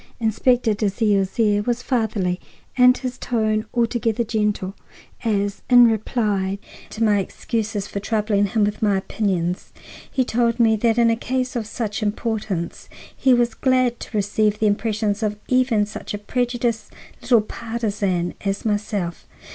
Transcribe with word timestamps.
Inspector 0.19 0.73
Dalzell's 0.73 1.39
air 1.39 1.61
was 1.61 1.83
fatherly 1.83 2.39
and 2.75 2.97
his 2.97 3.19
tone 3.19 3.67
altogether 3.71 4.23
gentle 4.23 4.73
as, 5.23 5.61
in 5.69 5.85
reply 5.85 6.57
to 6.89 7.03
my 7.03 7.19
excuses 7.19 7.85
for 7.85 7.99
troubling 7.99 8.47
him 8.47 8.63
with 8.63 8.81
my 8.81 8.97
opinions, 8.97 9.71
he 10.09 10.25
told 10.25 10.59
me 10.59 10.75
that 10.75 10.97
in 10.97 11.11
a 11.11 11.15
case 11.15 11.55
of 11.55 11.67
such 11.67 12.01
importance 12.01 12.89
he 13.15 13.31
was 13.31 13.53
glad 13.53 13.99
to 13.99 14.17
receive 14.17 14.57
the 14.57 14.65
impressions 14.65 15.23
even 15.47 15.81
of 15.81 15.87
such 15.89 16.15
a 16.15 16.17
prejudiced 16.17 16.91
little 17.21 17.41
partizan 17.41 18.33
as 18.43 18.65
myself. 18.65 19.27